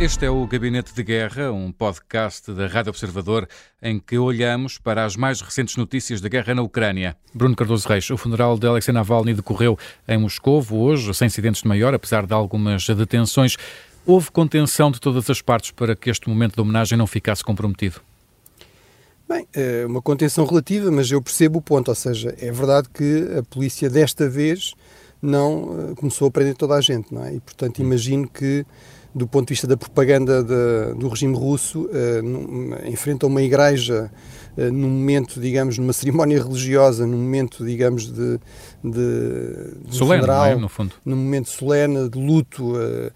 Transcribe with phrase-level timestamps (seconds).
[0.00, 3.46] Este é o Gabinete de Guerra, um podcast da Rádio Observador
[3.82, 7.14] em que olhamos para as mais recentes notícias da guerra na Ucrânia.
[7.34, 9.78] Bruno Cardoso Reis, o funeral de Alexei Navalny decorreu
[10.08, 13.58] em Moscou hoje, sem incidentes de maior, apesar de algumas detenções.
[14.06, 18.00] Houve contenção de todas as partes para que este momento de homenagem não ficasse comprometido?
[19.28, 23.36] Bem, é uma contenção relativa, mas eu percebo o ponto, ou seja, é verdade que
[23.38, 24.74] a polícia desta vez
[25.20, 27.34] não eh, começou a prender toda a gente, não é?
[27.34, 28.64] E portanto imagino que
[29.14, 34.10] do ponto de vista da propaganda de, do regime russo, uh, enfrenta uma igreja
[34.56, 38.38] uh, num momento, digamos, numa cerimónia religiosa, num momento, digamos, de,
[38.84, 40.54] de, de solene, funeral, é?
[40.54, 43.10] no fundo, num momento solene de luto, uh,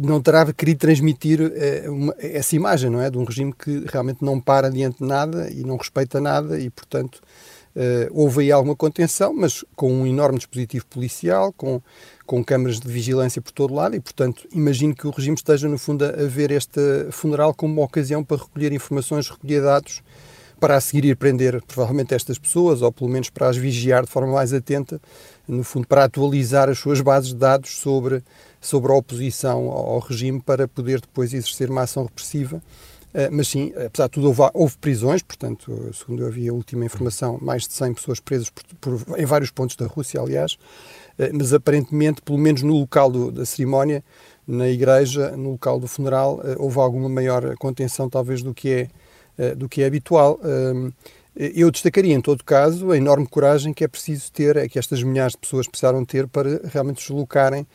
[0.00, 1.40] não terá querido transmitir
[1.86, 5.50] uma, essa imagem, não é, de um regime que realmente não para diante de nada
[5.50, 7.20] e não respeita nada e, portanto,
[8.10, 11.82] houve aí alguma contenção, mas com um enorme dispositivo policial, com
[12.26, 15.78] com câmaras de vigilância por todo lado e, portanto, imagino que o regime esteja, no
[15.78, 16.80] fundo, a ver este
[17.12, 20.02] funeral como uma ocasião para recolher informações, recolher dados,
[20.58, 24.10] para a seguir ir prender, provavelmente, estas pessoas, ou pelo menos para as vigiar de
[24.10, 25.00] forma mais atenta,
[25.46, 28.24] no fundo, para atualizar as suas bases de dados sobre,
[28.60, 32.60] sobre a oposição ao regime, para poder depois exercer uma ação repressiva.
[33.16, 36.84] Uh, mas sim, apesar de tudo, houve, houve, prisões, portanto, segundo eu vi a última
[36.84, 40.58] informação, mais de 100 pessoas presas por, por, em vários pontos da Rússia, aliás.
[41.18, 44.04] Eh, mas aparentemente, pelo menos no local do, da cerimónia,
[44.46, 48.88] na igreja, no local do funeral, eh, houve alguma maior contenção, talvez, do que é,
[49.38, 50.38] eh, do que é habitual.
[50.44, 50.90] Ehm,
[51.34, 55.02] eu destacaria, em todo caso, a enorme coragem que é preciso ter, é que estas
[55.02, 57.66] milhares de pessoas precisaram ter para realmente se deslocarem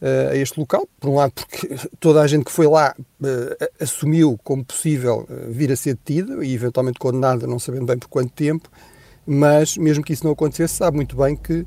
[0.00, 0.88] a este local.
[1.00, 2.94] Por um lado, porque toda a gente que foi lá
[3.80, 8.32] assumiu como possível vir a ser detida e eventualmente condenada, não sabendo bem por quanto
[8.32, 8.70] tempo,
[9.26, 11.66] mas mesmo que isso não acontecesse, sabe muito bem que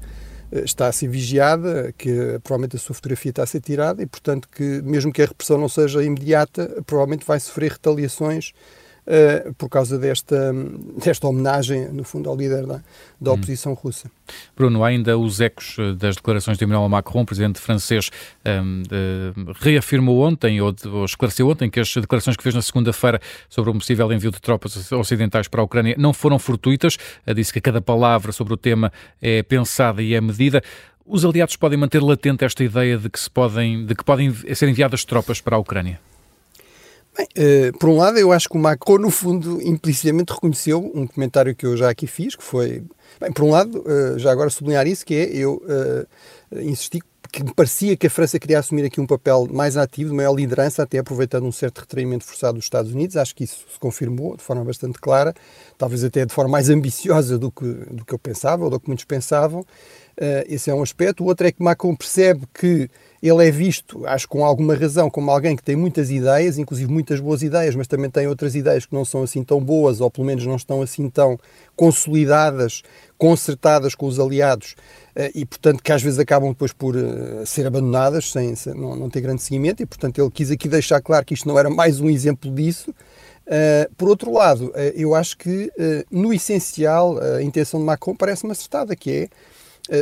[0.52, 4.06] eh, está a ser vigiada, que provavelmente a sua fotografia está a ser tirada e,
[4.06, 8.53] portanto, que mesmo que a repressão não seja imediata, provavelmente vai sofrer retaliações
[9.09, 10.53] uh, por causa desta,
[11.03, 12.81] desta homenagem, no fundo, ao líder da,
[13.20, 13.34] da hum.
[13.34, 13.75] oposição hum.
[13.75, 14.09] russa.
[14.56, 18.12] Bruno, ainda os ecos eh, das declarações de Emmanuel Macron, presidente francês,
[18.46, 23.20] um, uh, reafirmou ontem, ou, ou, esclareceu ontem, que as declarações que fez na segunda-feira
[23.50, 26.96] sobre o possível envio de tropas ocidentais para a Ucrânia não foram fortuitas.
[27.26, 28.91] Uh, disse que cada palavra sobre o tema
[29.22, 30.62] é pensada e é medida.
[31.06, 34.70] Os aliados podem manter latente esta ideia de que, se podem, de que podem ser
[34.70, 36.00] enviadas tropas para a Ucrânia?
[37.19, 41.06] Bem, uh, por um lado, eu acho que o Macron, no fundo, implicitamente reconheceu um
[41.06, 42.81] comentário que eu já aqui fiz, que foi.
[43.19, 47.44] Bem, por um lado, uh, já agora sublinhar isso, que é eu uh, insisti que
[47.44, 50.81] me parecia que a França queria assumir aqui um papel mais ativo, de maior liderança,
[50.81, 53.18] até aproveitando um certo retraimento forçado dos Estados Unidos.
[53.18, 55.34] Acho que isso se confirmou de forma bastante clara,
[55.78, 58.88] talvez até de forma mais ambiciosa do que, do que eu pensava, ou do que
[58.88, 59.63] muitos pensavam.
[60.19, 61.24] Uh, esse é um aspecto.
[61.24, 62.90] O outro é que Macron percebe que
[63.24, 67.22] ele é visto, acho com alguma razão, como alguém que tem muitas ideias, inclusive muitas
[67.22, 70.28] boas ideias, mas também tem outras ideias que não são assim tão boas, ou pelo
[70.28, 71.38] menos não estão assim tão
[71.75, 72.81] consolidadas,
[73.18, 74.75] concertadas com os aliados,
[75.16, 79.09] eh, e portanto que às vezes acabam depois por eh, ser abandonadas, sem, não, não
[79.09, 82.00] ter grande seguimento, e portanto ele quis aqui deixar claro que isto não era mais
[82.00, 82.94] um exemplo disso.
[83.97, 85.72] Por outro lado, eu acho que,
[86.12, 89.29] no essencial, a intenção de Macron parece-me acertada, que é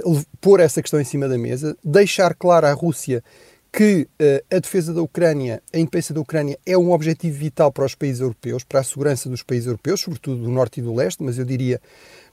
[0.06, 3.24] uh, pôr essa questão em cima da mesa, deixar claro à Rússia
[3.72, 7.86] que uh, a defesa da Ucrânia, a independência da Ucrânia, é um objetivo vital para
[7.86, 11.22] os países europeus, para a segurança dos países europeus, sobretudo do norte e do leste,
[11.24, 11.80] mas eu diria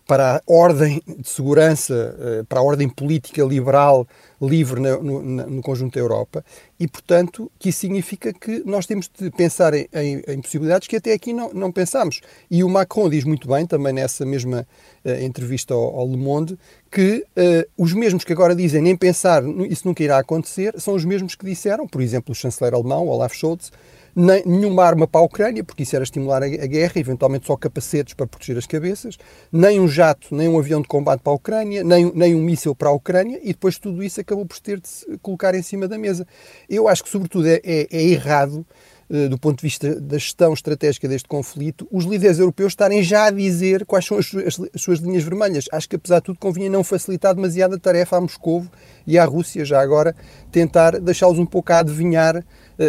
[0.06, 4.06] para a ordem de segurança, uh, para a ordem política liberal
[4.41, 6.44] livre no, no, no, conjunto da Europa
[6.78, 11.12] e, portanto, que isso significa que nós temos de pensar em, em possibilidades que até
[11.12, 12.20] aqui não, não pensámos.
[12.50, 14.66] E o Macron diz muito bem, também nessa mesma
[15.04, 16.59] uh, entrevista ao, ao, Le Monde,
[16.91, 21.04] que uh, os mesmos que agora dizem nem pensar, isso nunca irá acontecer, são os
[21.04, 23.72] mesmos que disseram, por exemplo, o chanceler alemão, Olaf Scholz,
[24.14, 27.56] nem, nenhuma arma para a Ucrânia, porque isso era estimular a, a, guerra, eventualmente só
[27.56, 29.16] capacetes para proteger as cabeças,
[29.50, 32.75] nem um jato, nem um avião de combate para a Ucrânia, nem, nem um míssil
[32.75, 35.88] para a Ucrânia, e depois tudo isso acabou por ter de se colocar em cima
[35.88, 36.26] da mesa.
[36.69, 38.66] Eu acho que, sobretudo, é, é, é errado
[39.11, 43.26] eh, do ponto de vista da gestão estratégica deste conflito, os líderes europeus estarem já
[43.26, 45.67] a dizer quais são as, as, as, suas linhas vermelhas.
[45.70, 48.67] Acho que, apesar de tudo, convinha não facilitar demasiado a tarefa a Moscou
[49.06, 50.17] e à Rússia, já agora,
[50.50, 52.43] tentar deixá-los um pouco a adivinhar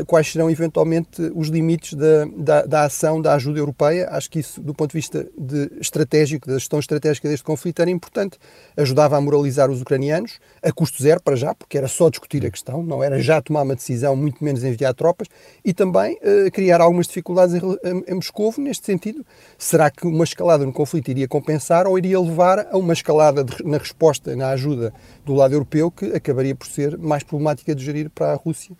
[0.07, 4.07] quais serão eventualmente os limites da, da, da, ação da ajuda europeia.
[4.09, 7.91] Acho que isso, do ponto de vista de estratégico, da gestão estratégica deste conflito, era
[7.91, 8.37] importante.
[8.75, 12.51] Ajudava a moralizar os ucranianos, a custo zero para já, porque era só discutir a
[12.51, 15.27] questão, não era já tomar uma decisão, muito menos enviar tropas,
[15.63, 19.25] e também uh, criar algumas dificuldades em, em, em Moscou neste sentido.
[19.57, 23.63] Será que uma escalada no conflito iria compensar ou iria levar a uma escalada de,
[23.63, 24.93] na resposta, na ajuda
[25.23, 28.75] do lado europeu, que acabaria por ser mais problemática de gerir para a Rússia?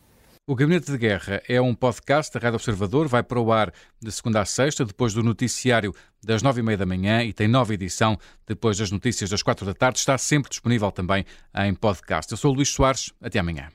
[0.48, 4.12] O Gabinete de Guerra é um podcast da Rádio Observador, vai para o ar de
[4.12, 5.92] segunda a sexta, depois do noticiário
[6.24, 8.16] das nove e meia da manhã e tem nova edição
[8.46, 9.98] depois das notícias das quatro da tarde.
[9.98, 11.26] Está sempre disponível também
[11.56, 12.32] em podcast.
[12.32, 13.72] Eu sou o Luís Soares, até amanhã.